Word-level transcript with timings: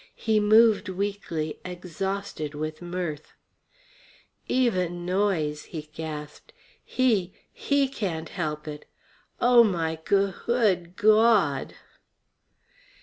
He 0.15 0.39
moved 0.39 0.89
weakly, 0.89 1.59
exhausted 1.63 2.55
with 2.55 2.81
mirth. 2.81 3.33
"Even 4.47 5.05
Noyes," 5.05 5.65
he 5.65 5.83
gasped. 5.93 6.53
"He 6.83 7.33
he 7.53 7.87
can't 7.87 8.29
help 8.29 8.67
it. 8.67 8.85
Oh, 9.39 9.63
my 9.63 9.99
goo 10.03 10.31
hood 10.31 10.95
Gaw 10.95 11.53
hud!" 11.55 11.75